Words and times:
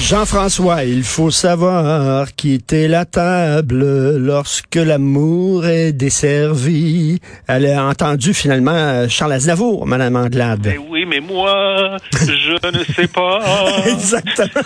Jean-François, 0.00 0.84
il 0.84 1.02
faut 1.02 1.30
savoir 1.30 2.34
quitter 2.34 2.86
la 2.86 3.04
table 3.04 4.16
lorsque 4.18 4.76
l'amour 4.76 5.66
est 5.66 5.92
desservi. 5.92 7.18
Elle 7.48 7.66
a 7.66 7.84
entendu 7.84 8.32
finalement 8.32 9.08
Charles 9.08 9.32
Aznavour, 9.32 9.86
Madame 9.86 10.16
Anglade. 10.16 10.66
Mais 10.66 10.78
oui, 10.78 11.04
mais 11.06 11.20
moi, 11.20 11.96
je 12.12 12.68
ne 12.68 12.84
sais 12.84 13.08
pas. 13.08 13.40
Exactement. 13.86 14.62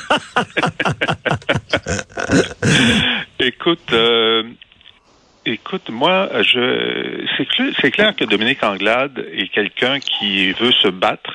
écoute, 3.41 3.93
euh, 3.93 4.43
écoute, 5.47 5.91
moi, 5.91 6.29
je, 6.43 7.25
c'est 7.37 7.47
clair, 7.47 7.73
c'est 7.81 7.91
clair 7.91 8.15
que 8.17 8.25
Dominique 8.25 8.63
Anglade 8.63 9.25
est 9.33 9.49
quelqu'un 9.49 10.01
qui 10.01 10.53
veut 10.53 10.73
se 10.73 10.89
battre 10.89 11.33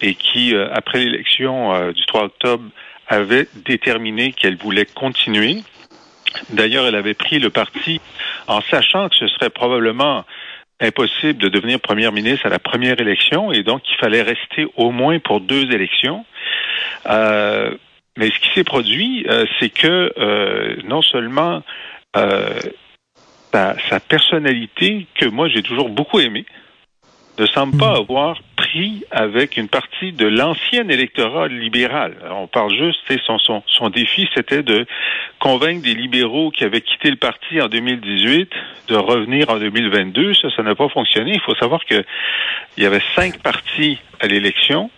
et 0.00 0.14
qui, 0.14 0.54
euh, 0.54 0.68
après 0.72 1.04
l'élection 1.04 1.74
euh, 1.74 1.92
du 1.92 2.04
3 2.06 2.24
octobre, 2.24 2.64
avait 3.08 3.48
déterminé 3.64 4.32
qu'elle 4.32 4.56
voulait 4.56 4.86
continuer. 4.86 5.62
D'ailleurs, 6.50 6.86
elle 6.86 6.94
avait 6.94 7.14
pris 7.14 7.38
le 7.38 7.50
parti 7.50 8.00
en 8.46 8.60
sachant 8.60 9.08
que 9.08 9.16
ce 9.16 9.28
serait 9.28 9.50
probablement 9.50 10.24
impossible 10.80 11.38
de 11.38 11.48
devenir 11.48 11.80
première 11.80 12.12
ministre 12.12 12.46
à 12.46 12.50
la 12.50 12.58
première 12.58 13.00
élection 13.00 13.52
et 13.52 13.62
donc 13.62 13.82
il 13.88 13.96
fallait 13.96 14.22
rester 14.22 14.66
au 14.76 14.90
moins 14.90 15.18
pour 15.18 15.40
deux 15.40 15.72
élections. 15.72 16.24
Euh, 17.06 17.74
mais 18.16 18.30
ce 18.30 18.38
qui 18.40 18.50
s'est 18.54 18.64
produit, 18.64 19.24
euh, 19.28 19.44
c'est 19.58 19.70
que 19.70 20.12
euh, 20.18 20.76
non 20.84 21.02
seulement 21.02 21.62
sa, 22.14 23.76
sa, 23.88 24.00
personnalité, 24.00 25.06
que 25.14 25.26
moi 25.26 25.48
j'ai 25.48 25.62
toujours 25.62 25.88
beaucoup 25.88 26.18
aimé, 26.18 26.44
ne 27.42 27.46
semble 27.46 27.76
pas 27.76 27.96
avoir 27.96 28.38
pris 28.56 29.04
avec 29.10 29.56
une 29.56 29.68
partie 29.68 30.12
de 30.12 30.26
l'ancien 30.26 30.88
électorat 30.88 31.48
libéral. 31.48 32.14
on 32.30 32.46
parle 32.46 32.74
juste, 32.74 33.00
son, 33.24 33.38
son, 33.38 33.62
son 33.66 33.90
défi, 33.90 34.28
c'était 34.34 34.62
de 34.62 34.86
convaincre 35.38 35.82
des 35.82 35.94
libéraux 35.94 36.50
qui 36.50 36.64
avaient 36.64 36.80
quitté 36.80 37.10
le 37.10 37.16
parti 37.16 37.60
en 37.60 37.68
2018 37.68 38.50
de 38.88 38.96
revenir 38.96 39.50
en 39.50 39.58
2022. 39.58 40.34
Ça, 40.34 40.48
ça 40.54 40.62
n'a 40.62 40.74
pas 40.74 40.88
fonctionné. 40.88 41.32
Il 41.34 41.40
faut 41.40 41.54
savoir 41.54 41.84
que 41.84 42.04
il 42.76 42.82
y 42.82 42.86
avait 42.86 43.02
cinq 43.14 43.38
partis 43.42 43.98
à 44.20 44.26
l'élection. 44.26 44.90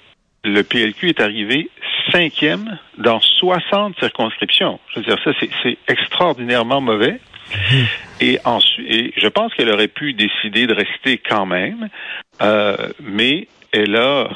Le 0.43 0.63
PLQ 0.63 1.11
est 1.11 1.21
arrivé 1.21 1.69
cinquième 2.11 2.79
dans 2.99 3.21
60 3.21 3.99
circonscriptions. 3.99 4.81
Je 4.89 5.01
veux 5.01 5.05
dire, 5.05 5.19
ça, 5.23 5.33
c'est 5.63 5.79
extraordinairement 5.87 6.81
mauvais. 6.81 7.21
Et 8.21 8.39
ensuite, 8.45 9.15
je 9.17 9.29
pense 9.29 9.55
qu'elle 9.55 9.71
aurait 9.71 9.89
pu 9.89 10.13
décider 10.13 10.67
de 10.67 10.75
rester 10.75 11.19
quand 11.19 11.47
même, 11.47 11.89
euh, 12.43 12.77
mais 13.01 13.49
elle 13.73 13.97
a 13.97 14.29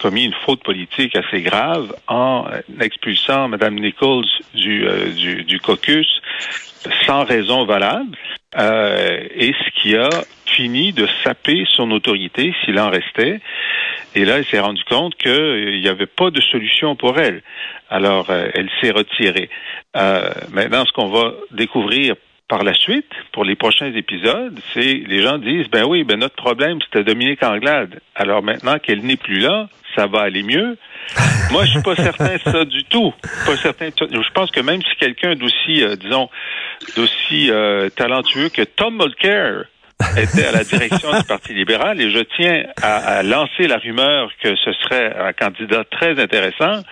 commis 0.00 0.24
une 0.24 0.34
faute 0.44 0.62
politique 0.62 1.16
assez 1.16 1.42
grave 1.42 1.94
en 2.08 2.46
expulsant 2.80 3.48
Mme 3.48 3.76
Nichols 3.76 4.24
euh, 4.56 5.12
du, 5.12 5.44
du, 5.44 5.60
caucus 5.60 6.20
sans 7.06 7.24
raison 7.24 7.64
valable, 7.64 8.16
euh, 8.56 9.20
et 9.34 9.52
ce 9.52 9.80
qui 9.80 9.96
a 9.96 10.08
fini 10.46 10.92
de 10.92 11.06
saper 11.22 11.64
son 11.68 11.90
autorité 11.90 12.54
s'il 12.64 12.78
en 12.80 12.90
restait. 12.90 13.40
Et 14.14 14.24
là, 14.24 14.38
elle 14.38 14.46
s'est 14.46 14.58
rendue 14.58 14.84
compte 14.88 15.14
qu'il 15.16 15.80
n'y 15.80 15.88
avait 15.88 16.06
pas 16.06 16.30
de 16.30 16.40
solution 16.40 16.96
pour 16.96 17.18
elle. 17.18 17.42
Alors, 17.90 18.30
euh, 18.30 18.48
elle 18.54 18.70
s'est 18.80 18.90
retirée. 18.90 19.50
Euh, 19.96 20.30
maintenant, 20.50 20.84
ce 20.86 20.92
qu'on 20.92 21.08
va 21.08 21.34
découvrir 21.50 22.14
par 22.48 22.64
la 22.64 22.72
suite, 22.74 23.10
pour 23.32 23.44
les 23.44 23.54
prochains 23.54 23.92
épisodes, 23.92 24.58
c'est 24.72 25.02
les 25.06 25.22
gens 25.22 25.38
disent 25.38 25.68
ben 25.68 25.84
oui, 25.86 26.02
ben 26.04 26.18
notre 26.18 26.36
problème 26.36 26.78
c'était 26.82 27.04
Dominique 27.04 27.42
Anglade. 27.42 28.00
Alors 28.14 28.42
maintenant 28.42 28.78
qu'elle 28.78 29.02
n'est 29.02 29.16
plus 29.16 29.38
là, 29.38 29.68
ça 29.94 30.06
va 30.06 30.22
aller 30.22 30.42
mieux. 30.42 30.76
Moi, 31.50 31.64
je 31.64 31.70
suis 31.72 31.82
pas 31.82 31.96
certain 31.96 32.36
de 32.36 32.40
ça 32.40 32.64
du 32.64 32.84
tout. 32.84 33.12
Pas 33.46 33.56
certain. 33.56 33.88
Je 33.98 34.30
pense 34.32 34.50
que 34.50 34.60
même 34.60 34.82
si 34.82 34.96
quelqu'un 34.96 35.34
d'aussi, 35.34 35.82
euh, 35.82 35.96
disons, 35.96 36.28
d'aussi 36.96 37.50
euh, 37.50 37.88
talentueux 37.90 38.48
que 38.50 38.62
Tom 38.62 38.96
Mulcair 38.96 39.64
était 40.16 40.46
à 40.46 40.52
la 40.52 40.64
direction 40.64 41.16
du 41.16 41.24
Parti 41.24 41.52
libéral 41.54 42.00
et 42.00 42.10
je 42.10 42.20
tiens 42.36 42.64
à, 42.80 43.18
à, 43.18 43.22
lancer 43.22 43.66
la 43.66 43.78
rumeur 43.78 44.30
que 44.42 44.54
ce 44.56 44.72
serait 44.84 45.14
un 45.18 45.32
candidat 45.32 45.84
très 45.90 46.20
intéressant. 46.20 46.82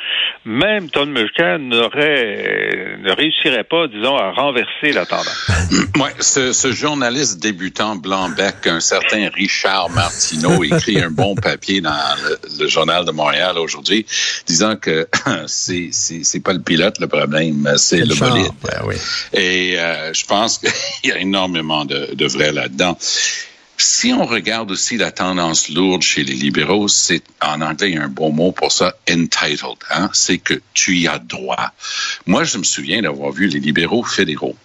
Même 0.44 0.90
Tom 0.90 1.10
Mulcair 1.10 1.58
n'aurait, 1.58 2.98
ne 3.00 3.12
réussirait 3.12 3.64
pas, 3.64 3.86
disons, 3.88 4.16
à 4.16 4.32
renverser 4.32 4.92
la 4.92 5.06
tendance. 5.06 5.50
Ouais, 5.96 6.12
ce, 6.20 6.52
ce 6.52 6.72
journaliste 6.72 7.40
débutant 7.40 7.96
blanc-bec, 7.96 8.66
un 8.66 8.80
certain 8.80 9.30
Richard 9.34 9.88
Martineau, 9.90 10.62
écrit 10.64 11.00
un 11.00 11.10
bon 11.10 11.34
papier 11.34 11.80
dans 11.80 11.90
le, 12.22 12.38
le 12.60 12.68
Journal 12.68 13.06
de 13.06 13.12
Montréal 13.12 13.56
aujourd'hui, 13.56 14.04
disant 14.46 14.76
que 14.76 15.08
c'est, 15.46 15.88
c'est, 15.92 16.22
c'est 16.22 16.40
pas 16.40 16.52
le 16.52 16.60
pilote 16.60 16.98
le 17.00 17.06
problème, 17.06 17.72
c'est 17.76 18.04
le 18.04 18.14
bolide. 18.14 18.52
Ben 18.62 18.82
oui. 18.84 18.96
Et 19.32 19.78
euh, 19.78 20.12
je 20.12 20.26
pense 20.26 20.58
qu'il 21.02 21.10
y 21.10 21.12
a 21.12 21.18
énormément 21.18 21.86
de, 21.86 22.14
de 22.14 22.26
vrai 22.26 22.52
là-dedans. 22.52 22.95
Si 23.78 24.12
on 24.12 24.24
regarde 24.24 24.70
aussi 24.70 24.96
la 24.96 25.12
tendance 25.12 25.68
lourde 25.68 26.02
chez 26.02 26.24
les 26.24 26.34
libéraux, 26.34 26.88
c'est 26.88 27.22
en 27.42 27.60
anglais 27.60 27.96
un 27.96 28.08
bon 28.08 28.32
mot 28.32 28.52
pour 28.52 28.72
ça, 28.72 28.96
entitled. 29.08 29.76
Hein? 29.90 30.10
C'est 30.12 30.38
que 30.38 30.60
tu 30.72 30.96
y 30.96 31.08
as 31.08 31.18
droit. 31.18 31.72
Moi, 32.26 32.44
je 32.44 32.58
me 32.58 32.64
souviens 32.64 33.02
d'avoir 33.02 33.32
vu 33.32 33.48
les 33.48 33.60
libéraux 33.60 34.02
fédéraux 34.02 34.56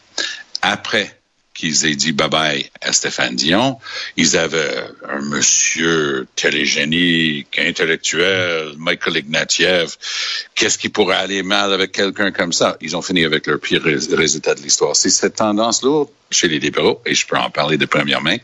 après 0.61 1.20
qu'ils 1.61 1.85
aient 1.85 1.95
dit 1.95 2.11
bye-bye 2.11 2.72
à 2.81 2.91
Stéphane 2.91 3.35
Dion. 3.35 3.77
Ils 4.17 4.35
avaient 4.35 4.83
un 5.07 5.22
monsieur 5.22 6.25
télégénique, 6.35 7.59
intellectuel, 7.59 8.73
Michael 8.77 9.17
Ignatieff. 9.17 10.47
Qu'est-ce 10.55 10.79
qui 10.79 10.89
pourrait 10.89 11.17
aller 11.17 11.44
mal 11.44 11.72
avec 11.72 11.91
quelqu'un 11.91 12.31
comme 12.31 12.51
ça? 12.51 12.77
Ils 12.81 12.97
ont 12.97 13.03
fini 13.03 13.25
avec 13.25 13.45
leur 13.45 13.59
pire 13.59 13.83
résultat 13.83 14.55
de 14.55 14.61
l'histoire. 14.61 14.95
C'est 14.95 15.11
cette 15.11 15.35
tendance 15.35 15.83
lourde 15.83 16.09
chez 16.31 16.47
les 16.47 16.57
libéraux, 16.57 16.99
et 17.05 17.13
je 17.13 17.27
peux 17.27 17.38
en 17.38 17.51
parler 17.51 17.78
de 17.78 17.85
première 17.85 18.22
main, 18.22 18.38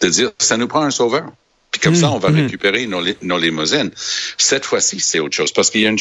de 0.00 0.08
dire, 0.08 0.30
ça 0.38 0.56
nous 0.56 0.68
prend 0.68 0.82
un 0.82 0.90
sauveur. 0.90 1.30
Puis 1.72 1.80
comme 1.80 1.94
mmh, 1.94 1.96
ça, 1.96 2.10
on 2.10 2.18
va 2.18 2.30
mmh. 2.30 2.36
récupérer 2.36 2.86
nos, 2.86 3.02
nos, 3.22 3.38
limousines. 3.38 3.90
Cette 4.38 4.64
fois-ci, 4.64 5.00
c'est 5.00 5.20
autre 5.20 5.34
chose. 5.34 5.52
Parce 5.52 5.68
qu'il 5.70 5.80
y 5.82 5.86
a 5.86 5.90
une, 5.90 5.98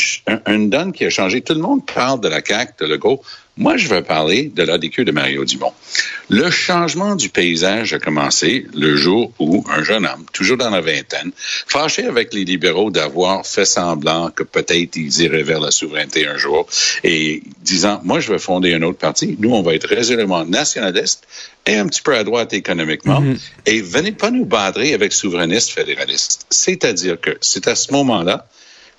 une 0.47 0.69
donne 0.69 0.93
qui 0.93 1.05
a 1.05 1.09
changé. 1.09 1.41
Tout 1.41 1.53
le 1.53 1.61
monde 1.61 1.85
parle 1.85 2.21
de 2.21 2.27
la 2.27 2.41
CAQ, 2.45 2.73
de 2.79 2.85
Legault. 2.85 3.23
Moi, 3.57 3.75
je 3.77 3.87
veux 3.89 4.01
parler 4.01 4.51
de 4.55 4.63
l'ADQ 4.63 5.03
de 5.03 5.11
Mario 5.11 5.43
Dumont. 5.43 5.73
Le 6.29 6.49
changement 6.49 7.15
du 7.15 7.27
paysage 7.27 7.93
a 7.93 7.99
commencé 7.99 8.65
le 8.73 8.95
jour 8.95 9.33
où 9.39 9.65
un 9.69 9.83
jeune 9.83 10.05
homme, 10.05 10.25
toujours 10.31 10.55
dans 10.55 10.69
la 10.69 10.79
vingtaine, 10.79 11.31
fâché 11.67 12.05
avec 12.05 12.33
les 12.33 12.45
libéraux 12.45 12.91
d'avoir 12.91 13.45
fait 13.45 13.65
semblant 13.65 14.31
que 14.31 14.43
peut-être 14.43 14.95
ils 14.95 15.21
iraient 15.21 15.43
vers 15.43 15.59
la 15.59 15.71
souveraineté 15.71 16.27
un 16.27 16.37
jour, 16.37 16.65
et 17.03 17.43
disant, 17.59 17.99
moi, 18.05 18.21
je 18.21 18.31
vais 18.31 18.39
fonder 18.39 18.73
un 18.73 18.83
autre 18.83 18.99
parti. 18.99 19.35
Nous, 19.39 19.53
on 19.53 19.61
va 19.61 19.75
être 19.75 19.87
résolument 19.87 20.45
nationaliste 20.45 21.27
et 21.65 21.75
un 21.75 21.87
petit 21.87 22.01
peu 22.01 22.15
à 22.15 22.23
droite 22.23 22.53
économiquement. 22.53 23.19
Mm 23.19 23.33
-hmm. 23.33 23.39
Et 23.65 23.81
venez 23.81 24.13
pas 24.13 24.31
nous 24.31 24.45
badrer 24.45 24.93
avec 24.93 25.11
souverainistes 25.11 25.71
fédéralistes. 25.71 26.45
C'est-à-dire 26.49 27.19
que 27.19 27.37
c'est 27.41 27.67
à 27.67 27.75
ce 27.75 27.91
moment-là 27.91 28.47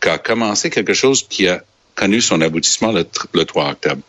qu'a 0.00 0.18
commencé 0.18 0.68
quelque 0.68 0.94
chose 0.94 1.26
qui 1.28 1.48
a 1.48 1.64
connu 1.94 2.20
son 2.20 2.40
aboutissement 2.40 2.92
le, 2.92 3.06
le 3.32 3.44
3 3.44 3.70
octobre. 3.70 4.02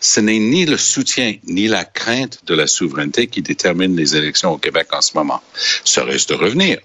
Ce 0.00 0.20
n'est 0.20 0.38
ni 0.38 0.66
le 0.66 0.76
soutien 0.76 1.34
ni 1.44 1.68
la 1.68 1.84
crainte 1.84 2.44
de 2.46 2.54
la 2.54 2.66
souveraineté 2.66 3.26
qui 3.26 3.42
détermine 3.42 3.96
les 3.96 4.16
élections 4.16 4.52
au 4.52 4.58
Québec 4.58 4.88
en 4.92 5.00
ce 5.00 5.14
moment. 5.14 5.42
Ça 5.84 6.04
reste 6.04 6.30
de 6.30 6.34
revenir 6.34 6.78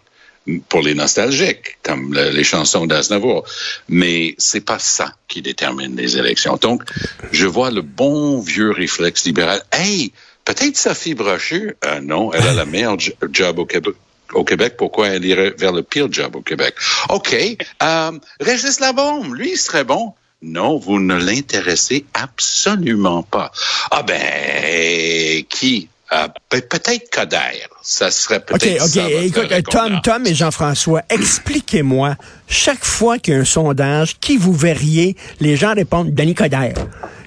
pour 0.69 0.81
les 0.81 0.93
nostalgiques, 0.93 1.77
comme 1.83 2.13
le, 2.13 2.29
les 2.29 2.43
chansons 2.43 2.85
d'Aznavour. 2.85 3.45
Mais 3.87 4.35
c'est 4.37 4.65
pas 4.65 4.79
ça 4.79 5.13
qui 5.27 5.41
détermine 5.41 5.95
les 5.95 6.17
élections. 6.17 6.57
Donc, 6.57 6.83
je 7.31 7.45
vois 7.45 7.71
le 7.71 7.81
bon 7.81 8.39
vieux 8.39 8.71
réflexe 8.71 9.25
libéral. 9.25 9.63
Hey, 9.71 10.11
peut-être 10.43 10.75
Sophie 10.75 11.13
Brochu, 11.13 11.75
euh, 11.85 12.01
non, 12.01 12.33
elle 12.33 12.47
a 12.47 12.53
la 12.53 12.65
meilleure 12.65 12.97
job 13.31 13.59
au 13.59 13.65
Québec 13.65 13.95
au 14.33 14.43
Québec, 14.43 14.77
pourquoi 14.77 15.09
elle 15.09 15.25
irait 15.25 15.53
vers 15.57 15.71
le 15.71 15.83
pire 15.83 16.11
job 16.11 16.35
au 16.35 16.41
Québec? 16.41 16.73
OK. 17.09 17.35
Euh, 17.83 18.11
Régis 18.39 18.79
Labombe, 18.79 19.35
lui, 19.35 19.51
il 19.51 19.57
serait 19.57 19.83
bon. 19.83 20.13
Non, 20.43 20.77
vous 20.77 20.99
ne 20.99 21.15
l'intéressez 21.15 22.05
absolument 22.13 23.23
pas. 23.23 23.51
Ah 23.91 24.03
ben, 24.03 25.43
qui? 25.49 25.87
Euh, 26.11 26.27
peut-être 26.49 27.09
Coder. 27.09 27.63
Ça 27.81 28.11
serait 28.11 28.41
peut-être 28.41 28.83
OK, 28.83 28.97
OK. 28.97 29.13
Écoute, 29.23 29.71
Tom, 29.71 30.01
Tom 30.03 30.27
et 30.27 30.35
Jean-François, 30.35 31.01
expliquez-moi, 31.09 32.15
chaque 32.47 32.83
fois 32.83 33.19
qu'il 33.19 33.33
y 33.33 33.37
a 33.37 33.39
un 33.39 33.45
sondage, 33.45 34.19
qui 34.19 34.35
vous 34.37 34.53
verriez, 34.53 35.15
les 35.39 35.55
gens 35.55 35.73
répondent 35.73 36.13
Denis 36.13 36.35
Coder. 36.35 36.73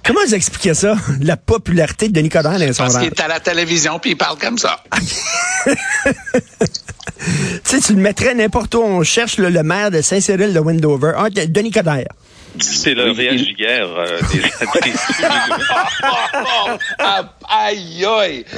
Comment 0.05 0.21
vous 0.25 0.35
expliquez 0.35 0.75
ça, 0.75 0.95
la 1.21 1.39
popularité 1.39 2.09
de 2.09 2.13
Denis 2.13 2.29
Coderre 2.29 2.53
dans 2.53 2.59
les 2.59 2.73
Parce 2.75 2.99
qu'il 2.99 3.07
est 3.07 3.21
à 3.21 3.29
la 3.29 3.41
télévision 3.41 3.99
puis 3.99 4.11
il 4.11 4.17
parle 4.17 4.39
comme 4.39 4.59
ça. 4.59 4.85
tu 5.67 5.73
sais, 7.65 7.81
tu 7.81 7.95
le 7.95 8.01
mettrais 8.01 8.35
n'importe 8.35 8.75
où. 8.75 8.83
On 8.83 9.03
cherche 9.03 9.39
le, 9.39 9.49
le 9.49 9.63
maire 9.63 9.91
de 9.91 10.03
Saint-Cyril 10.03 10.53
de 10.53 10.61
Wendover. 10.61 11.13
Ah, 11.17 11.31
Denis 11.31 11.73
Coderre. 11.73 12.13
C'est 12.61 12.95
le 12.95 13.11
euh, 13.99 14.21
des, 14.33 14.39
des 14.83 14.93
Ah, 16.99 17.33
aïe, 17.49 18.05
aïe! 18.05 18.45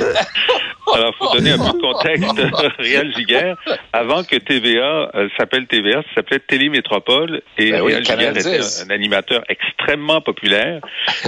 Alors, 0.95 1.15
faut 1.17 1.33
donner 1.35 1.51
un 1.53 1.59
peu 1.59 1.77
de 1.77 1.83
contexte. 1.83 2.73
Réal 2.79 3.15
Giguère, 3.15 3.57
avant 3.93 4.25
que 4.25 4.37
TVA 4.37 5.11
euh, 5.15 5.29
s'appelle 5.37 5.67
TVA, 5.67 6.03
ça 6.03 6.09
s'appelait 6.17 6.39
Télémétropole. 6.41 7.43
Et 7.59 7.73
Ben 7.73 7.83
oui, 7.83 7.93
Réal 7.93 8.05
Giguère 8.05 8.37
était 8.37 8.59
10. 8.59 8.83
un, 8.83 8.91
un 8.91 8.95
animateur 8.95 9.43
extrêmement 9.49 10.21
populaire. 10.21 10.81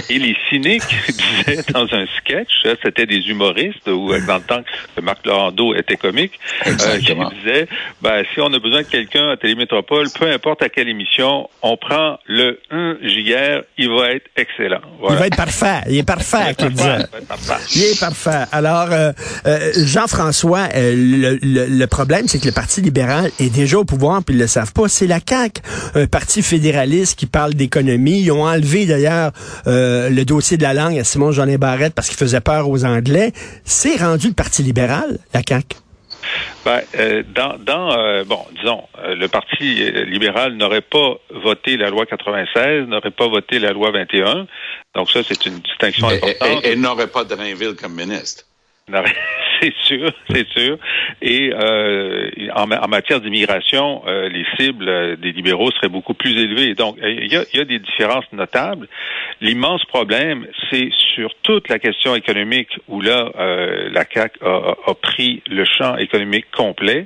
Et 0.09 0.19
les 0.19 0.35
cyniques 0.49 0.83
disaient 1.07 1.63
dans 1.73 1.85
un 1.93 2.05
sketch, 2.17 2.49
hein, 2.65 2.73
c'était 2.83 3.05
des 3.05 3.29
humoristes, 3.29 3.87
ou 3.87 4.11
euh, 4.11 4.19
dans 4.25 4.37
le 4.37 4.41
temps 4.41 4.61
que 4.95 5.01
Marc 5.01 5.25
Laurando 5.25 5.75
était 5.75 5.97
comique, 5.97 6.39
euh, 6.67 6.97
qui 6.97 7.13
disaient, 7.13 7.67
ben, 8.01 8.23
si 8.33 8.41
on 8.41 8.51
a 8.53 8.59
besoin 8.59 8.81
de 8.81 8.87
quelqu'un 8.87 9.29
à 9.29 9.37
Télémétropole, 9.37 10.07
peu 10.17 10.27
importe 10.31 10.63
à 10.63 10.69
quelle 10.69 10.89
émission, 10.89 11.49
on 11.61 11.77
prend 11.77 12.17
le 12.25 12.59
1 12.71 12.97
Giguère, 13.03 13.61
il 13.77 13.89
va 13.89 14.11
être 14.11 14.27
excellent. 14.35 14.81
Il 15.09 15.15
va 15.15 15.27
être 15.27 15.37
parfait. 15.37 15.81
Il 15.89 15.97
est 15.99 16.07
parfait, 16.07 16.55
qu'il 16.57 16.69
disait. 16.69 16.89
Ouais, 16.89 16.97
ouais, 16.97 17.25
parfait. 17.51 17.69
Il 17.75 17.83
est 17.83 17.99
parfait. 17.99 18.45
Alors, 18.51 18.87
euh, 18.91 19.11
euh, 19.45 19.71
Jean-François, 19.75 20.69
euh, 20.75 21.37
le, 21.41 21.85
problème, 21.85 22.27
c'est 22.27 22.39
que 22.39 22.45
le 22.45 22.51
Parti 22.51 22.81
libéral 22.81 23.31
est 23.39 23.49
déjà 23.49 23.79
au 23.79 23.85
pouvoir, 23.85 24.23
puis 24.23 24.35
ils 24.35 24.39
le 24.39 24.47
savent 24.47 24.73
pas. 24.73 24.87
C'est 24.87 25.07
la 25.07 25.19
CAQ, 25.27 25.61
un 25.95 26.07
parti 26.07 26.41
fédéraliste 26.41 27.17
qui 27.17 27.25
parle 27.25 27.53
d'économie. 27.53 28.21
Ils 28.21 28.31
ont 28.31 28.43
enlevé 28.43 28.85
d'ailleurs 28.85 29.31
le 29.65 30.23
dossier 30.23 30.57
de 30.57 30.63
la 30.63 30.73
langue 30.73 30.97
à 30.97 31.03
Simon 31.03 31.31
Jeanin 31.31 31.57
Barrette 31.57 31.93
parce 31.93 32.07
qu'il 32.07 32.17
faisait 32.17 32.41
peur 32.41 32.69
aux 32.69 32.85
Anglais. 32.85 33.33
C'est 33.65 33.97
rendu 33.97 34.27
le 34.27 34.33
Parti 34.33 34.63
libéral, 34.63 35.19
la 35.33 35.41
CAQ. 35.47 35.77
Ben, 36.65 36.81
euh, 36.97 37.23
dans, 37.33 37.57
dans 37.59 37.97
euh, 37.97 38.23
bon, 38.23 38.39
disons, 38.59 38.83
euh, 38.99 39.15
le 39.15 39.27
Parti 39.27 39.91
libéral 40.05 40.53
n'aurait 40.53 40.81
pas 40.81 41.15
voté 41.29 41.77
la 41.77 41.89
loi 41.89 42.05
96, 42.05 42.87
n'aurait 42.87 43.11
pas 43.11 43.27
voté 43.27 43.59
la 43.59 43.71
loi 43.71 43.91
21. 43.91 44.47
Donc 44.95 45.09
ça, 45.09 45.21
c'est 45.23 45.45
une 45.45 45.59
distinction 45.59 46.09
Et, 46.09 46.15
importante. 46.15 46.65
et- 46.65 46.71
et 46.71 46.75
n'aurait 46.75 47.07
pas 47.07 47.23
Drainville 47.23 47.75
comme 47.75 47.93
ministre. 47.93 48.43
C'est 49.63 49.73
sûr, 49.83 50.11
c'est 50.27 50.47
sûr. 50.57 50.77
Et 51.21 51.51
euh, 51.53 52.31
en, 52.55 52.65
ma- 52.65 52.81
en 52.81 52.87
matière 52.87 53.21
d'immigration, 53.21 54.01
euh, 54.07 54.27
les 54.27 54.43
cibles 54.57 55.17
des 55.17 55.31
libéraux 55.33 55.69
seraient 55.69 55.87
beaucoup 55.87 56.15
plus 56.15 56.31
élevées. 56.35 56.73
Donc, 56.73 56.97
il 57.03 57.31
y 57.31 57.35
a, 57.37 57.43
y 57.53 57.59
a 57.59 57.63
des 57.65 57.77
différences 57.77 58.25
notables. 58.33 58.87
L'immense 59.39 59.85
problème, 59.85 60.47
c'est 60.71 60.89
sur 61.13 61.29
toute 61.43 61.69
la 61.69 61.77
question 61.77 62.15
économique 62.15 62.69
où 62.87 63.01
là, 63.01 63.29
euh, 63.37 63.89
la 63.91 64.03
CAQ 64.11 64.39
a, 64.43 64.73
a- 64.87 64.95
pris 64.95 65.43
le 65.47 65.63
champ 65.63 65.95
économique 65.97 66.49
complet 66.51 67.05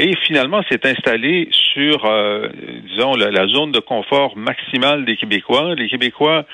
et 0.00 0.16
finalement 0.26 0.62
s'est 0.68 0.84
installée 0.84 1.48
sur, 1.52 2.06
euh, 2.06 2.48
disons, 2.88 3.14
la, 3.14 3.30
la 3.30 3.46
zone 3.46 3.70
de 3.70 3.78
confort 3.78 4.36
maximale 4.36 5.04
des 5.04 5.16
Québécois. 5.16 5.76
Les 5.76 5.88
Québécois 5.88 6.44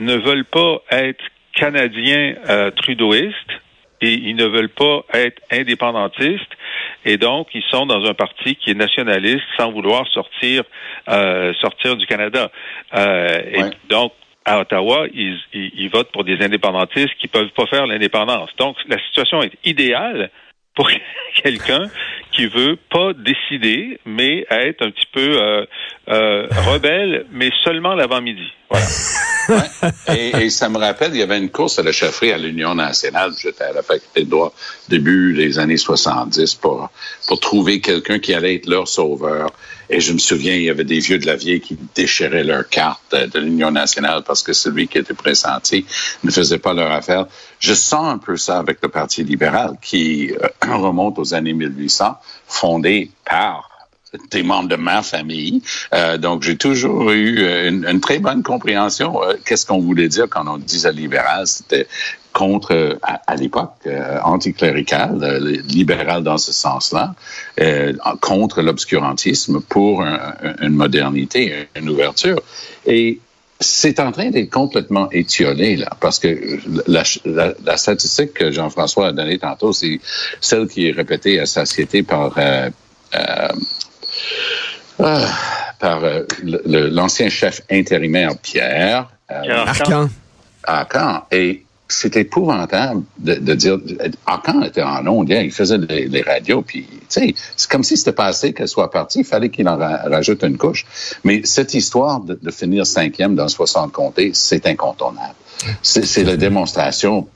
ne 0.00 0.16
veulent 0.16 0.44
pas 0.44 0.82
être 0.90 1.24
canadiens 1.54 2.34
euh, 2.50 2.70
trudeauistes 2.72 3.52
et 4.02 4.14
ils 4.14 4.36
ne 4.36 4.46
veulent 4.46 4.68
pas 4.68 5.04
être 5.14 5.40
indépendantistes. 5.50 6.52
Et 7.04 7.16
donc, 7.16 7.48
ils 7.54 7.64
sont 7.70 7.86
dans 7.86 8.04
un 8.04 8.14
parti 8.14 8.56
qui 8.56 8.70
est 8.70 8.74
nationaliste 8.74 9.44
sans 9.56 9.70
vouloir 9.72 10.06
sortir 10.08 10.64
euh, 11.08 11.52
sortir 11.60 11.96
du 11.96 12.06
Canada. 12.06 12.50
Euh, 12.94 13.38
Et 13.52 13.62
donc, 13.88 14.12
à 14.44 14.60
Ottawa, 14.60 15.06
ils, 15.14 15.38
ils, 15.52 15.70
ils 15.76 15.88
votent 15.88 16.10
pour 16.12 16.24
des 16.24 16.42
indépendantistes 16.42 17.14
qui 17.18 17.28
peuvent 17.28 17.50
pas 17.50 17.66
faire 17.66 17.86
l'indépendance. 17.86 18.50
Donc, 18.58 18.76
la 18.88 18.98
situation 19.06 19.42
est 19.42 19.52
idéale 19.64 20.30
pour 20.74 20.90
quelqu'un 21.42 21.86
qui 22.32 22.46
veut 22.46 22.76
pas 22.90 23.12
décider, 23.12 24.00
mais 24.04 24.46
être 24.50 24.84
un 24.86 24.90
petit 24.90 25.06
peu 25.12 25.20
euh, 25.40 25.64
euh, 26.08 26.46
rebelle, 26.72 27.26
mais 27.30 27.50
seulement 27.62 27.94
l'avant-midi. 27.94 28.52
Voilà. 28.70 28.86
et, 30.08 30.44
et 30.44 30.50
ça 30.50 30.68
me 30.68 30.78
rappelle, 30.78 31.12
il 31.14 31.18
y 31.18 31.22
avait 31.22 31.38
une 31.38 31.50
course 31.50 31.78
à 31.78 31.82
la 31.82 31.92
chefferie 31.92 32.32
à 32.32 32.38
l'Union 32.38 32.74
nationale. 32.74 33.32
J'étais 33.38 33.64
à 33.64 33.72
la 33.72 33.82
faculté 33.82 34.24
de 34.24 34.30
droit 34.30 34.52
début 34.88 35.34
des 35.34 35.58
années 35.58 35.76
70 35.76 36.54
pour, 36.56 36.90
pour 37.26 37.40
trouver 37.40 37.80
quelqu'un 37.80 38.18
qui 38.18 38.34
allait 38.34 38.56
être 38.56 38.68
leur 38.68 38.88
sauveur. 38.88 39.50
Et 39.90 40.00
je 40.00 40.12
me 40.12 40.18
souviens, 40.18 40.54
il 40.54 40.62
y 40.62 40.70
avait 40.70 40.84
des 40.84 41.00
vieux 41.00 41.18
de 41.18 41.26
la 41.26 41.36
vieille 41.36 41.60
qui 41.60 41.76
déchiraient 41.94 42.44
leur 42.44 42.68
carte 42.68 43.14
de 43.14 43.38
l'Union 43.38 43.70
nationale 43.70 44.22
parce 44.26 44.42
que 44.42 44.52
celui 44.52 44.88
qui 44.88 44.98
était 44.98 45.14
pressenti 45.14 45.84
ne 46.24 46.30
faisait 46.30 46.58
pas 46.58 46.72
leur 46.72 46.90
affaire. 46.90 47.26
Je 47.58 47.74
sens 47.74 48.06
un 48.06 48.18
peu 48.18 48.36
ça 48.36 48.58
avec 48.58 48.78
le 48.82 48.88
Parti 48.88 49.22
libéral 49.22 49.76
qui 49.82 50.32
euh, 50.32 50.48
remonte 50.76 51.18
aux 51.18 51.34
années 51.34 51.52
1800, 51.52 52.16
fondé 52.46 53.10
par 53.24 53.71
des 54.30 54.42
membres 54.42 54.68
de 54.68 54.76
ma 54.76 55.02
famille. 55.02 55.62
Euh, 55.94 56.18
donc, 56.18 56.42
j'ai 56.42 56.56
toujours 56.56 57.10
eu 57.12 57.38
euh, 57.40 57.68
une, 57.68 57.86
une 57.86 58.00
très 58.00 58.18
bonne 58.18 58.42
compréhension. 58.42 59.22
Euh, 59.22 59.34
Qu'est-ce 59.44 59.64
qu'on 59.66 59.78
voulait 59.80 60.08
dire 60.08 60.26
quand 60.28 60.44
on 60.46 60.58
disait 60.58 60.92
libéral? 60.92 61.46
C'était 61.46 61.86
contre, 62.32 62.72
euh, 62.74 62.94
à, 63.02 63.20
à 63.26 63.36
l'époque, 63.36 63.72
euh, 63.86 64.18
anticlérical, 64.24 65.18
libéral 65.68 66.22
dans 66.22 66.38
ce 66.38 66.52
sens-là, 66.52 67.14
contre 68.20 68.62
l'obscurantisme 68.62 69.60
pour 69.60 70.02
un- 70.02 70.34
un- 70.42 70.66
une 70.66 70.74
modernité, 70.74 71.68
une 71.76 71.88
ouverture. 71.88 72.40
Et 72.86 73.18
c'est 73.60 74.00
en 74.00 74.12
train 74.12 74.30
d'être 74.30 74.50
complètement 74.50 75.08
étiolé, 75.10 75.76
là, 75.76 75.90
parce 76.00 76.18
que 76.18 76.58
la, 76.86 77.02
la- 77.24 77.54
la 77.64 77.76
statistique 77.76 78.34
que 78.34 78.50
Jean-François 78.50 79.08
a 79.08 79.12
donnée 79.12 79.38
tantôt, 79.38 79.72
c'est 79.72 80.00
celle 80.40 80.66
qui 80.68 80.88
est 80.88 80.92
répétée 80.92 81.38
à 81.38 81.46
satiété 81.46 82.02
par 82.02 82.32
euh, 82.38 82.68
ah, 85.02 85.26
par 85.78 86.04
euh, 86.04 86.22
l'ancien 86.44 87.28
chef 87.28 87.62
intérimaire 87.70 88.36
Pierre 88.40 89.10
euh, 89.30 89.42
Arcan. 89.66 90.08
à 90.64 90.86
Caen. 90.90 91.22
Et 91.30 91.64
c'est 91.88 92.16
épouvantable 92.16 93.02
de, 93.18 93.34
de 93.34 93.54
dire. 93.54 93.78
Arcan 94.26 94.62
était 94.62 94.82
en 94.82 95.06
ondes, 95.06 95.30
hein, 95.32 95.42
il 95.44 95.52
faisait 95.52 95.76
les, 95.78 96.06
les 96.06 96.22
radios, 96.22 96.62
puis 96.62 96.86
tu 96.88 96.98
sais, 97.08 97.34
c'est 97.56 97.70
comme 97.70 97.84
si 97.84 97.96
c'était 97.98 98.12
passé 98.12 98.54
qu'elle 98.54 98.68
soit 98.68 98.90
partie, 98.90 99.18
il 99.20 99.24
fallait 99.26 99.50
qu'il 99.50 99.68
en 99.68 99.76
ra- 99.76 100.02
rajoute 100.08 100.42
une 100.42 100.56
couche. 100.56 100.86
Mais 101.24 101.42
cette 101.44 101.74
histoire 101.74 102.20
de, 102.20 102.38
de 102.40 102.50
finir 102.50 102.86
cinquième 102.86 103.34
dans 103.34 103.48
60 103.48 103.92
comtés, 103.92 104.30
c'est 104.34 104.66
incontournable. 104.66 105.34
C'est 105.82 106.24
la 106.24 106.36
démonstration 106.36 107.28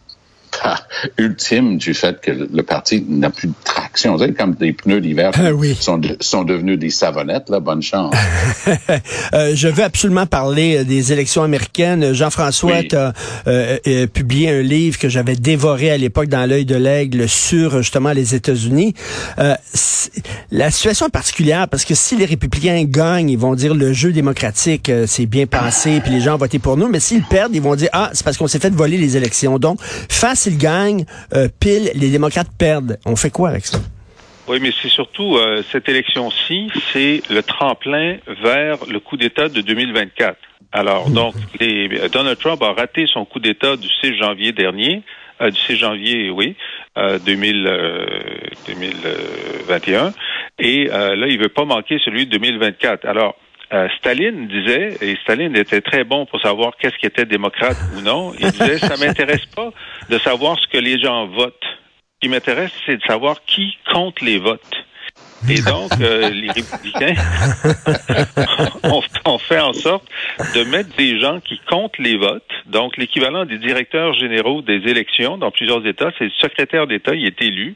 ultime 1.19 1.79
du 1.79 1.95
fait 1.95 2.21
que 2.21 2.31
le, 2.31 2.63
parti 2.63 3.05
n'a 3.09 3.31
plus 3.31 3.49
de 3.49 3.55
traction. 3.65 4.13
Vous 4.15 4.21
savez, 4.21 4.33
comme 4.35 4.55
des 4.55 4.73
pneus 4.73 5.01
d'hiver 5.01 5.31
Ah 5.35 5.53
oui. 5.53 5.77
sont, 5.79 5.99
de- 5.99 6.17
sont 6.21 6.45
devenus 6.45 6.79
des 6.79 6.91
savonnettes, 6.91 7.49
là, 7.51 7.61
bonne 7.61 7.83
chance. 7.83 8.15
Euh, 9.35 9.53
je 9.55 9.69
veux 9.69 9.83
absolument 9.83 10.27
parler 10.27 10.79
euh, 10.79 10.85
des 10.85 11.13
élections 11.13 11.43
américaines. 11.43 12.13
Jean-François, 12.13 12.79
Oui. 12.81 12.89
tu 12.89 12.97
as 12.97 13.13
publié 14.13 14.51
un 14.51 14.63
livre 14.63 14.99
que 14.99 15.09
j'avais 15.09 15.37
dévoré 15.37 15.91
à 15.91 15.97
l'époque 15.97 16.29
dans 16.29 16.49
l'œil 16.49 16.65
de 16.65 16.77
l'aigle 16.77 17.29
sur 17.29 17.75
euh, 17.75 17.83
justement 17.83 18.13
les 18.13 18.35
États-Unis. 18.35 18.95
Euh, 19.39 19.55
la 20.51 20.71
situation 20.71 21.07
est 21.07 21.11
particulière 21.11 21.69
parce 21.69 21.85
que 21.85 21.95
si 21.95 22.17
les 22.17 22.25
républicains 22.25 22.83
gagnent, 22.85 23.31
ils 23.31 23.39
vont 23.39 23.55
dire 23.55 23.75
le 23.75 23.93
jeu 23.93 24.13
démocratique, 24.13 24.89
euh, 24.89 25.05
c'est 25.07 25.27
bien 25.27 25.47
pensé, 25.47 26.01
puis 26.01 26.13
les 26.13 26.21
gens 26.21 26.35
ont 26.35 26.39
voté 26.39 26.59
pour 26.59 26.77
nous. 26.77 26.89
Mais 26.89 27.01
s'ils 27.01 27.23
perdent, 27.25 27.55
ils 27.55 27.63
vont 27.63 27.75
dire, 27.75 27.89
ah, 27.93 28.11
c'est 28.13 28.25
parce 28.25 28.37
qu'on 28.37 28.47
s'est 28.49 28.59
fait 28.61 28.73
voler 28.75 28.97
les 28.99 29.17
élections. 29.17 29.59
Donc, 29.59 29.79
face, 30.09 30.46
ils 30.47 30.59
gagnent, 30.59 31.05
euh, 31.35 31.49
pile, 31.61 31.91
les 31.95 32.11
démocrates 32.11 32.51
perdent. 32.59 32.99
On 33.05 33.17
fait 33.17 33.31
quoi 33.31 33.51
avec 33.51 33.67
ça? 33.67 33.79
Oui, 34.49 34.59
mais 34.61 34.71
c'est 34.81 34.89
surtout 34.89 35.37
euh, 35.37 35.63
cette 35.73 35.89
élection-ci, 35.89 36.71
c'est 36.93 37.23
le 37.31 37.43
tremplin 37.43 38.19
vers 38.43 38.79
le 38.89 39.01
coup 39.01 39.17
d'État 39.17 39.49
de 39.49 39.61
2024. 39.61 40.37
Alors, 40.73 41.11
donc, 41.11 41.35
les, 41.59 41.89
euh, 41.99 42.09
Donald 42.09 42.39
Trump 42.39 42.63
a 42.63 42.73
raté 42.73 43.07
son 43.13 43.25
coup 43.25 43.41
d'État 43.41 43.77
du 43.77 43.89
6 44.03 44.19
janvier 44.19 44.53
dernier, 44.53 45.03
euh, 45.41 45.51
du 45.51 45.59
6 45.59 45.77
janvier, 45.77 46.31
oui, 46.31 46.55
euh, 46.97 47.19
2000, 47.19 47.67
euh, 47.67 48.07
2021, 48.69 50.13
et 50.59 50.85
là, 50.87 51.27
il 51.27 51.39
veut 51.39 51.49
pas 51.49 51.65
manquer 51.65 51.99
celui 52.05 52.27
de 52.27 52.31
2024. 52.31 53.05
Alors, 53.05 53.37
euh, 53.73 53.89
Staline 53.99 54.47
disait, 54.49 54.97
et 55.01 55.17
Staline 55.23 55.57
était 55.57 55.81
très 55.81 56.05
bon 56.05 56.27
pour 56.27 56.41
savoir 56.41 56.77
qu'est-ce 56.79 56.97
qui 56.99 57.07
était 57.07 57.25
démocrate 57.25 57.77
ou 57.97 58.01
non, 58.01 58.33
il 58.39 58.51
disait, 58.51 58.79
ça 58.79 58.97
m'intéresse 58.97 59.47
pas 59.47 59.71
de 60.09 60.19
savoir 60.19 60.59
ce 60.59 60.67
que 60.69 60.79
les 60.79 61.01
gens 61.01 61.27
votent. 61.27 61.55
Ce 61.65 62.21
qui 62.21 62.29
m'intéresse, 62.29 62.73
c'est 62.87 62.97
de 62.97 63.03
savoir 63.03 63.45
qui 63.45 63.77
compte 63.93 64.21
les 64.21 64.39
votes. 64.39 64.86
Et 65.49 65.63
donc, 65.63 65.93
euh, 66.01 66.31
les 66.31 66.51
républicains 66.51 67.15
ont, 68.83 69.03
ont 69.25 69.39
fait 69.39 69.61
en 69.61 69.73
sorte 69.73 70.05
de 70.55 70.65
mettre 70.65 70.95
des 70.97 71.21
gens 71.21 71.41
qui 71.41 71.61
comptent 71.69 71.99
les 71.99 72.17
votes, 72.17 72.43
donc 72.67 72.97
l'équivalent 72.97 73.45
des 73.45 73.59
directeurs 73.59 74.15
généraux 74.15 74.63
des 74.63 74.83
élections 74.89 75.39
dans 75.39 75.51
plusieurs 75.51 75.87
États, 75.87 76.11
c'est 76.19 76.25
le 76.25 76.31
secrétaire 76.39 76.87
d'État, 76.87 77.15
il 77.15 77.27
est 77.27 77.43
élu. 77.43 77.75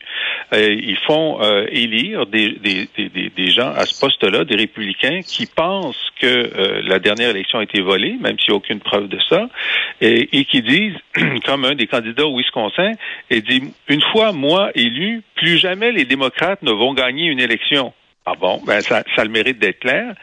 Euh, 0.53 0.75
ils 0.75 0.99
font 1.07 1.41
euh, 1.43 1.67
élire 1.71 2.27
des, 2.27 2.51
des, 2.53 2.89
des, 2.97 3.31
des 3.31 3.51
gens 3.51 3.71
à 3.71 3.87
ce 3.87 3.99
poste-là, 4.01 4.45
des 4.45 4.57
républicains, 4.57 5.21
qui 5.23 5.47
pensent 5.47 6.11
que 6.21 6.27
euh, 6.27 6.83
la 6.85 6.99
dernière 6.99 7.31
élection 7.31 7.61
a 7.61 7.63
été 7.63 7.81
volée, 7.81 8.17
même 8.21 8.39
s'il 8.39 8.51
n'y 8.51 8.55
a 8.55 8.57
aucune 8.57 8.81
preuve 8.81 9.09
de 9.09 9.19
ça, 9.29 9.49
et, 10.01 10.39
et 10.39 10.45
qui 10.45 10.63
disent, 10.63 10.97
comme 11.45 11.65
un 11.65 11.75
des 11.75 11.87
candidats 11.87 12.27
au 12.27 12.37
Wisconsin, 12.37 12.93
et 13.31 13.43
dit, 13.43 13.63
une 13.89 14.03
fois 14.13 14.33
moi 14.33 14.71
élu, 14.75 15.23
plus 15.37 15.59
jamais 15.59 15.93
les 15.93 16.05
démocrates 16.05 16.63
ne 16.63 16.73
vont 16.73 16.95
gagner 16.95 17.27
une 17.27 17.41
élection. 17.41 17.60
Ah 18.27 18.35
bon, 18.39 18.61
ben 18.67 18.81
ça, 18.83 19.03
le 19.19 19.31
mérite 19.31 19.59
d'être 19.59 19.81
clair. 19.81 20.15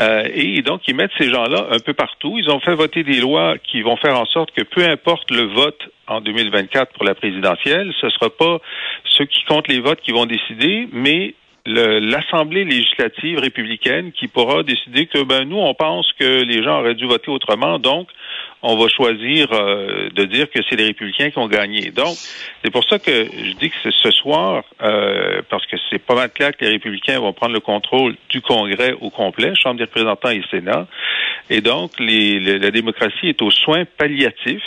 Euh, 0.00 0.28
et 0.34 0.60
donc, 0.62 0.82
ils 0.86 0.94
mettent 0.94 1.10
ces 1.18 1.30
gens-là 1.30 1.68
un 1.70 1.78
peu 1.78 1.94
partout. 1.94 2.38
Ils 2.38 2.50
ont 2.50 2.60
fait 2.60 2.74
voter 2.74 3.02
des 3.02 3.20
lois 3.20 3.56
qui 3.58 3.80
vont 3.80 3.96
faire 3.96 4.20
en 4.20 4.26
sorte 4.26 4.50
que 4.52 4.62
peu 4.62 4.84
importe 4.84 5.30
le 5.30 5.44
vote 5.44 5.80
en 6.06 6.20
2024 6.20 6.92
pour 6.92 7.04
la 7.04 7.14
présidentielle, 7.14 7.92
ce 8.00 8.06
ne 8.06 8.10
sera 8.10 8.30
pas 8.30 8.58
ceux 9.04 9.24
qui 9.24 9.42
comptent 9.44 9.68
les 9.68 9.80
votes 9.80 10.00
qui 10.02 10.12
vont 10.12 10.26
décider, 10.26 10.88
mais 10.92 11.34
l'Assemblée 11.66 12.64
législative 12.64 13.40
républicaine 13.40 14.12
qui 14.12 14.28
pourra 14.28 14.62
décider 14.62 15.06
que 15.06 15.22
ben 15.22 15.44
nous 15.44 15.58
on 15.58 15.74
pense 15.74 16.10
que 16.18 16.42
les 16.42 16.62
gens 16.62 16.80
auraient 16.80 16.94
dû 16.94 17.06
voter 17.06 17.30
autrement, 17.30 17.78
donc 17.78 18.08
on 18.62 18.76
va 18.76 18.88
choisir 18.88 19.48
euh, 19.52 20.10
de 20.14 20.24
dire 20.24 20.50
que 20.50 20.60
c'est 20.68 20.76
les 20.76 20.86
républicains 20.86 21.30
qui 21.30 21.38
ont 21.38 21.48
gagné. 21.48 21.90
Donc 21.90 22.16
c'est 22.62 22.70
pour 22.70 22.84
ça 22.84 22.98
que 22.98 23.10
je 23.10 23.52
dis 23.58 23.70
que 23.70 23.76
c'est 23.82 23.94
ce 23.94 24.10
soir, 24.10 24.64
euh, 24.82 25.42
parce 25.48 25.64
que 25.66 25.76
c'est 25.90 25.98
pas 25.98 26.14
mal 26.14 26.30
clair 26.30 26.56
que 26.56 26.64
les 26.64 26.72
républicains 26.72 27.20
vont 27.20 27.32
prendre 27.32 27.54
le 27.54 27.60
contrôle 27.60 28.16
du 28.28 28.40
Congrès 28.40 28.94
au 29.00 29.10
complet, 29.10 29.52
Chambre 29.54 29.78
des 29.78 29.84
représentants 29.84 30.30
et 30.30 30.42
Sénat, 30.50 30.86
et 31.50 31.60
donc 31.60 31.92
les, 31.98 32.58
la 32.58 32.70
démocratie 32.70 33.28
est 33.28 33.42
aux 33.42 33.50
soins 33.50 33.84
palliatifs 33.84 34.62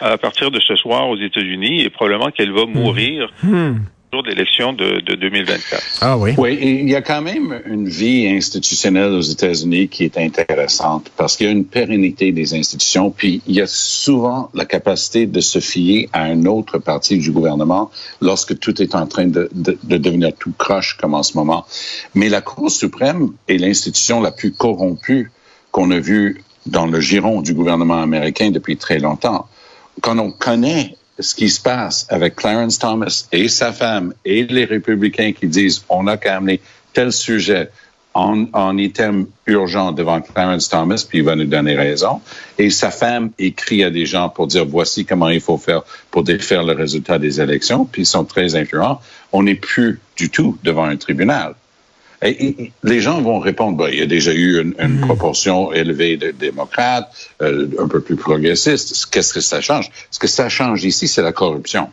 à 0.00 0.16
partir 0.16 0.50
de 0.50 0.60
ce 0.60 0.76
soir 0.76 1.08
aux 1.08 1.16
États-Unis 1.16 1.82
et 1.82 1.90
probablement 1.90 2.30
qu'elle 2.30 2.52
va 2.52 2.66
mourir. 2.66 3.30
Hmm 3.42 3.78
jour 4.12 4.22
de 4.22 4.30
l'élection 4.30 4.72
de, 4.72 5.00
de, 5.00 5.14
2024. 5.16 5.82
Ah 6.00 6.16
oui. 6.16 6.32
Oui, 6.38 6.58
il 6.60 6.88
y 6.88 6.94
a 6.94 7.02
quand 7.02 7.20
même 7.20 7.60
une 7.66 7.88
vie 7.88 8.26
institutionnelle 8.26 9.12
aux 9.12 9.20
États-Unis 9.20 9.88
qui 9.88 10.04
est 10.04 10.16
intéressante 10.16 11.10
parce 11.16 11.36
qu'il 11.36 11.46
y 11.46 11.48
a 11.50 11.52
une 11.52 11.66
pérennité 11.66 12.32
des 12.32 12.54
institutions, 12.54 13.10
puis 13.10 13.42
il 13.46 13.54
y 13.54 13.60
a 13.60 13.66
souvent 13.66 14.50
la 14.54 14.64
capacité 14.64 15.26
de 15.26 15.40
se 15.40 15.58
fier 15.58 16.08
à 16.12 16.22
un 16.22 16.46
autre 16.46 16.78
parti 16.78 17.18
du 17.18 17.30
gouvernement 17.32 17.90
lorsque 18.22 18.58
tout 18.58 18.80
est 18.80 18.94
en 18.94 19.06
train 19.06 19.26
de, 19.26 19.50
de, 19.52 19.78
de 19.82 19.96
devenir 19.98 20.32
tout 20.38 20.52
croche 20.56 20.96
comme 20.96 21.14
en 21.14 21.22
ce 21.22 21.36
moment. 21.36 21.66
Mais 22.14 22.28
la 22.28 22.40
Cour 22.40 22.70
suprême 22.70 23.32
est 23.46 23.58
l'institution 23.58 24.20
la 24.20 24.30
plus 24.30 24.52
corrompue 24.52 25.30
qu'on 25.70 25.90
a 25.90 25.98
vue 25.98 26.42
dans 26.64 26.86
le 26.86 27.00
giron 27.00 27.42
du 27.42 27.52
gouvernement 27.52 28.00
américain 28.00 28.50
depuis 28.50 28.76
très 28.76 28.98
longtemps. 28.98 29.48
Quand 30.00 30.18
on 30.18 30.30
connaît 30.30 30.94
ce 31.18 31.34
qui 31.34 31.48
se 31.48 31.60
passe 31.60 32.06
avec 32.08 32.36
Clarence 32.36 32.78
Thomas 32.78 33.26
et 33.32 33.48
sa 33.48 33.72
femme 33.72 34.14
et 34.24 34.44
les 34.44 34.64
républicains 34.64 35.32
qui 35.32 35.46
disent 35.46 35.84
on 35.88 36.06
a 36.06 36.16
qu'à 36.16 36.36
amener 36.36 36.60
tel 36.92 37.12
sujet 37.12 37.70
en, 38.14 38.46
en 38.52 38.76
item 38.78 39.26
urgent 39.46 39.92
devant 39.92 40.20
Clarence 40.20 40.68
Thomas, 40.68 41.04
puis 41.08 41.18
il 41.18 41.24
va 41.24 41.36
nous 41.36 41.44
donner 41.44 41.76
raison. 41.76 42.20
Et 42.58 42.70
sa 42.70 42.90
femme 42.90 43.30
écrit 43.38 43.84
à 43.84 43.90
des 43.90 44.06
gens 44.06 44.28
pour 44.28 44.46
dire 44.46 44.64
voici 44.64 45.04
comment 45.04 45.28
il 45.28 45.40
faut 45.40 45.58
faire 45.58 45.82
pour 46.10 46.24
défaire 46.24 46.64
le 46.64 46.72
résultat 46.72 47.18
des 47.18 47.40
élections, 47.40 47.84
puis 47.84 48.02
ils 48.02 48.06
sont 48.06 48.24
très 48.24 48.56
influents. 48.56 49.00
On 49.32 49.42
n'est 49.42 49.54
plus 49.54 50.00
du 50.16 50.30
tout 50.30 50.58
devant 50.64 50.84
un 50.84 50.96
tribunal. 50.96 51.54
Et, 52.22 52.72
les 52.82 53.00
gens 53.00 53.20
vont 53.20 53.38
répondre, 53.38 53.76
ben, 53.76 53.88
il 53.92 53.98
y 53.98 54.02
a 54.02 54.06
déjà 54.06 54.32
eu 54.32 54.60
une, 54.60 54.74
une 54.78 54.98
mm. 54.98 55.06
proportion 55.06 55.72
élevée 55.72 56.16
de 56.16 56.30
démocrates, 56.32 57.10
euh, 57.42 57.68
un 57.78 57.88
peu 57.88 58.00
plus 58.00 58.16
progressistes. 58.16 59.06
Qu'est-ce 59.10 59.32
que 59.32 59.40
ça 59.40 59.60
change? 59.60 59.90
Ce 60.10 60.18
que 60.18 60.26
ça 60.26 60.48
change 60.48 60.84
ici, 60.84 61.06
c'est 61.06 61.22
la 61.22 61.32
corruption. 61.32 61.90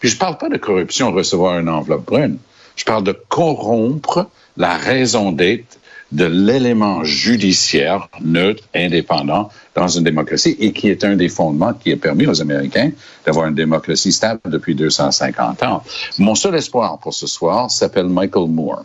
Puis 0.00 0.08
je 0.08 0.16
parle 0.16 0.38
pas 0.38 0.48
de 0.48 0.56
corruption, 0.56 1.12
recevoir 1.12 1.58
une 1.58 1.68
enveloppe 1.68 2.06
brune. 2.06 2.38
Je 2.76 2.84
parle 2.84 3.04
de 3.04 3.12
corrompre 3.12 4.28
la 4.56 4.76
raison 4.76 5.32
d'être 5.32 5.78
de 6.10 6.24
l'élément 6.24 7.04
judiciaire 7.04 8.08
neutre, 8.22 8.64
indépendant 8.74 9.50
dans 9.74 9.88
une 9.88 10.04
démocratie 10.04 10.56
et 10.58 10.72
qui 10.72 10.88
est 10.88 11.04
un 11.04 11.16
des 11.16 11.28
fondements 11.28 11.74
qui 11.74 11.92
a 11.92 11.96
permis 11.96 12.26
aux 12.26 12.40
Américains 12.40 12.92
d'avoir 13.26 13.46
une 13.46 13.54
démocratie 13.54 14.12
stable 14.12 14.40
depuis 14.46 14.74
250 14.74 15.62
ans. 15.64 15.82
Mon 16.18 16.34
seul 16.34 16.54
espoir 16.54 16.98
pour 16.98 17.12
ce 17.12 17.26
soir 17.26 17.70
s'appelle 17.70 18.06
Michael 18.06 18.48
Moore. 18.48 18.84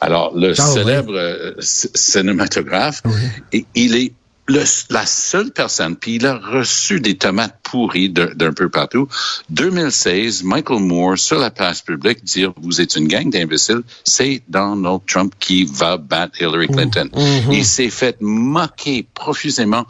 Alors, 0.00 0.34
le 0.34 0.54
ah, 0.58 0.66
célèbre 0.66 1.14
euh, 1.14 1.54
cinématographe, 1.60 3.02
et 3.52 3.66
il 3.74 3.96
est 3.96 4.12
la 4.88 5.06
seule 5.06 5.52
personne, 5.52 5.96
puis 5.96 6.16
il 6.16 6.26
a 6.26 6.36
reçu 6.36 7.00
des 7.00 7.16
tomates 7.16 7.56
pourries 7.62 8.10
d'un 8.10 8.52
peu 8.52 8.68
partout. 8.68 9.08
2016, 9.50 10.42
Michael 10.42 10.80
Moore, 10.80 11.18
sur 11.18 11.38
la 11.38 11.50
place 11.50 11.82
publique, 11.82 12.24
dire 12.24 12.52
vous 12.60 12.80
êtes 12.80 12.96
une 12.96 13.06
gang 13.06 13.30
d'imbéciles, 13.30 13.82
c'est 14.04 14.42
Donald 14.48 15.00
Trump 15.06 15.34
qui 15.38 15.64
va 15.64 15.96
battre 15.96 16.40
Hillary 16.40 16.68
Clinton. 16.68 17.08
Il 17.50 17.64
s'est 17.64 17.90
fait 17.90 18.16
moquer 18.20 19.06
profusément 19.14 19.86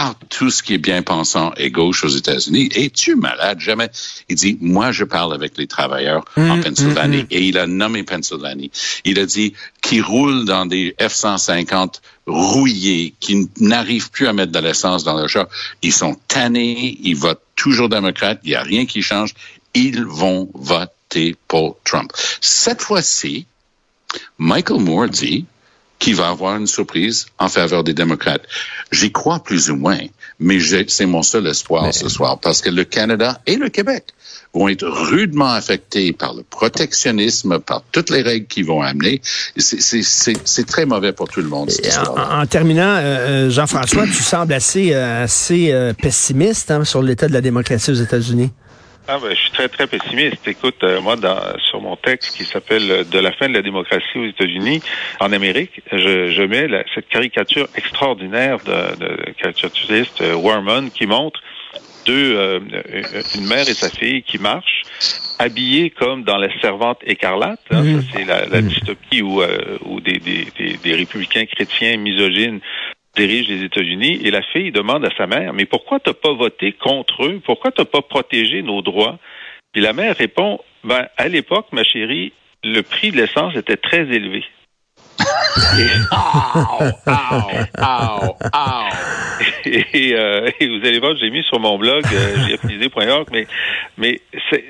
par 0.00 0.14
tout 0.30 0.48
ce 0.48 0.62
qui 0.62 0.72
est 0.72 0.78
bien 0.78 1.02
pensant 1.02 1.52
et 1.58 1.70
gauche 1.70 2.04
aux 2.04 2.08
États-Unis. 2.08 2.70
Es-tu 2.74 3.16
malade? 3.16 3.60
Jamais. 3.60 3.90
Il 4.30 4.36
dit, 4.36 4.56
moi, 4.58 4.92
je 4.92 5.04
parle 5.04 5.34
avec 5.34 5.58
les 5.58 5.66
travailleurs 5.66 6.24
en 6.38 6.56
mm, 6.56 6.62
Pennsylvanie. 6.62 7.16
Mm, 7.18 7.20
mm. 7.20 7.26
Et 7.32 7.42
il 7.48 7.58
a 7.58 7.66
nommé 7.66 8.02
Pennsylvanie. 8.02 8.70
Il 9.04 9.18
a 9.18 9.26
dit 9.26 9.52
qu'ils 9.82 10.00
roulent 10.02 10.46
dans 10.46 10.64
des 10.64 10.96
F-150 10.98 12.00
rouillés, 12.26 13.12
qui 13.20 13.50
n'arrivent 13.60 14.10
plus 14.10 14.26
à 14.26 14.32
mettre 14.32 14.52
de 14.52 14.58
l'essence 14.58 15.04
dans 15.04 15.18
leur 15.18 15.28
char. 15.28 15.48
Ils 15.82 15.92
sont 15.92 16.16
tannés, 16.28 16.96
ils 17.02 17.16
votent 17.16 17.42
toujours 17.54 17.90
démocrate, 17.90 18.40
il 18.44 18.50
n'y 18.50 18.56
a 18.56 18.62
rien 18.62 18.86
qui 18.86 19.02
change. 19.02 19.34
Ils 19.74 20.02
vont 20.02 20.48
voter 20.54 21.36
pour 21.46 21.76
Trump. 21.84 22.10
Cette 22.40 22.80
fois-ci, 22.80 23.44
Michael 24.38 24.80
Moore 24.80 25.10
dit, 25.10 25.44
qui 26.00 26.14
va 26.14 26.30
avoir 26.30 26.56
une 26.56 26.66
surprise 26.66 27.26
en 27.38 27.48
faveur 27.48 27.84
des 27.84 27.94
démocrates. 27.94 28.42
J'y 28.90 29.12
crois 29.12 29.38
plus 29.38 29.70
ou 29.70 29.76
moins, 29.76 30.00
mais 30.40 30.58
c'est 30.88 31.06
mon 31.06 31.22
seul 31.22 31.46
espoir 31.46 31.94
ce 31.94 32.08
soir 32.08 32.40
parce 32.40 32.62
que 32.62 32.70
le 32.70 32.84
Canada 32.84 33.40
et 33.46 33.56
le 33.56 33.68
Québec 33.68 34.06
vont 34.52 34.68
être 34.68 34.86
rudement 34.86 35.52
affectés 35.52 36.12
par 36.12 36.34
le 36.34 36.42
protectionnisme, 36.42 37.60
par 37.60 37.82
toutes 37.92 38.10
les 38.10 38.22
règles 38.22 38.46
qu'ils 38.46 38.64
vont 38.64 38.82
amener. 38.82 39.20
C'est 39.56 40.66
très 40.66 40.86
mauvais 40.86 41.12
pour 41.12 41.28
tout 41.28 41.40
le 41.40 41.48
monde. 41.48 41.70
En, 42.16 42.46
terminant, 42.46 42.82
euh, 42.82 43.46
euh, 43.46 43.50
Jean-François, 43.50 44.06
tu 44.06 44.22
sembles 44.22 44.54
assez, 44.54 44.92
euh, 44.92 45.24
assez 45.24 45.72
pessimiste 46.02 46.70
hein, 46.70 46.84
sur 46.84 47.02
l'état 47.02 47.28
de 47.28 47.32
la 47.34 47.42
démocratie 47.42 47.90
aux 47.90 47.94
États-Unis. 47.94 48.50
Ah 49.12 49.18
ben, 49.20 49.30
je 49.30 49.40
suis 49.40 49.50
très, 49.50 49.68
très 49.68 49.88
pessimiste. 49.88 50.46
Écoute, 50.46 50.84
euh, 50.84 51.00
moi, 51.00 51.16
dans, 51.16 51.36
sur 51.68 51.80
mon 51.80 51.96
texte 51.96 52.36
qui 52.36 52.44
s'appelle 52.44 52.88
euh, 52.88 53.02
De 53.02 53.18
la 53.18 53.32
fin 53.32 53.48
de 53.48 53.54
la 53.54 53.62
démocratie 53.62 54.16
aux 54.16 54.24
États-Unis, 54.24 54.80
en 55.18 55.32
Amérique, 55.32 55.82
je, 55.90 56.28
je 56.30 56.42
mets 56.44 56.68
cette 56.94 57.08
caricature 57.08 57.66
extraordinaire 57.74 58.58
de, 58.58 59.04
de 59.04 59.32
caricaturiste 59.32 60.20
euh, 60.20 60.36
Warman 60.36 60.92
qui 60.92 61.06
montre 61.06 61.40
deux, 62.06 62.60
une 63.34 63.46
mère 63.46 63.68
et 63.68 63.74
sa 63.74 63.90
fille 63.90 64.22
qui 64.22 64.38
marchent, 64.38 64.82
habillées 65.38 65.90
comme 65.90 66.24
dans 66.24 66.38
la 66.38 66.48
servante 66.60 66.98
écarlate. 67.04 67.60
Hein, 67.70 67.82
Ça, 67.84 68.06
c'est 68.12 68.24
la, 68.24 68.46
la, 68.46 68.62
dystopie 68.62 69.20
où, 69.22 69.42
où 69.84 70.00
des, 70.00 70.18
des, 70.18 70.46
des, 70.58 70.76
des 70.82 70.94
républicains 70.94 71.44
chrétiens 71.44 71.98
misogynes 71.98 72.60
dirige 73.16 73.48
les 73.48 73.64
États-Unis 73.64 74.20
et 74.24 74.30
la 74.30 74.42
fille 74.42 74.70
demande 74.70 75.04
à 75.04 75.10
sa 75.16 75.26
mère, 75.26 75.52
mais 75.52 75.64
pourquoi 75.64 75.98
t'as 76.00 76.12
pas 76.12 76.32
voté 76.32 76.72
contre 76.72 77.24
eux? 77.24 77.40
Pourquoi 77.44 77.72
t'as 77.72 77.84
pas 77.84 78.02
protégé 78.02 78.62
nos 78.62 78.82
droits? 78.82 79.18
Puis 79.72 79.82
la 79.82 79.92
mère 79.92 80.16
répond, 80.16 80.60
ben, 80.84 81.06
à 81.16 81.28
l'époque, 81.28 81.66
ma 81.72 81.84
chérie, 81.84 82.32
le 82.62 82.82
prix 82.82 83.10
de 83.10 83.16
l'essence 83.16 83.54
était 83.56 83.76
très 83.76 84.02
élevé. 84.02 84.44
et, 89.66 90.12
vous 90.66 90.86
allez 90.86 90.98
voir, 90.98 91.16
j'ai 91.16 91.30
mis 91.30 91.42
sur 91.44 91.60
mon 91.60 91.78
blog 91.78 92.04
euh, 92.12 92.56
mais, 93.30 93.46
mais 93.96 94.20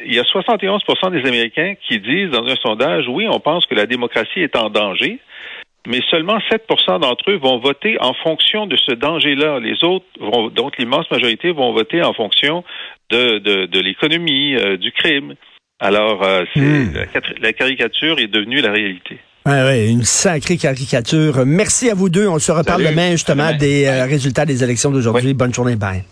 il 0.06 0.14
y 0.14 0.18
a 0.18 0.24
71 0.24 0.82
des 1.12 1.28
Américains 1.28 1.74
qui 1.86 2.00
disent 2.00 2.30
dans 2.30 2.44
un 2.44 2.56
sondage, 2.56 3.06
oui, 3.08 3.26
on 3.28 3.40
pense 3.40 3.66
que 3.66 3.74
la 3.74 3.86
démocratie 3.86 4.40
est 4.40 4.56
en 4.56 4.70
danger, 4.70 5.20
mais 5.86 6.00
seulement 6.10 6.38
7% 6.50 7.00
d'entre 7.00 7.30
eux 7.30 7.38
vont 7.38 7.58
voter 7.58 7.96
en 8.00 8.12
fonction 8.14 8.66
de 8.66 8.76
ce 8.76 8.92
danger-là. 8.92 9.60
Les 9.60 9.82
autres, 9.82 10.06
vont, 10.20 10.48
donc 10.48 10.76
l'immense 10.78 11.10
majorité, 11.10 11.52
vont 11.52 11.72
voter 11.72 12.02
en 12.02 12.12
fonction 12.12 12.64
de, 13.10 13.38
de, 13.38 13.66
de 13.66 13.80
l'économie, 13.80 14.54
euh, 14.54 14.76
du 14.76 14.92
crime. 14.92 15.34
Alors, 15.80 16.22
euh, 16.22 16.44
c'est, 16.54 16.60
hmm. 16.60 16.92
la, 17.40 17.52
caricature 17.54 18.18
est 18.18 18.26
devenue 18.26 18.60
la 18.60 18.70
réalité. 18.70 19.18
Ouais, 19.46 19.62
ouais, 19.62 19.88
une 19.88 20.04
sacrée 20.04 20.58
caricature. 20.58 21.46
Merci 21.46 21.88
à 21.88 21.94
vous 21.94 22.10
deux. 22.10 22.28
On 22.28 22.38
se 22.38 22.52
reparle 22.52 22.84
demain 22.84 23.12
justement 23.12 23.54
des 23.54 23.86
euh, 23.86 24.04
résultats 24.04 24.44
des 24.44 24.62
élections 24.62 24.90
d'aujourd'hui. 24.90 25.32
Bonne 25.32 25.54
journée. 25.54 25.76
Bye. 25.76 26.04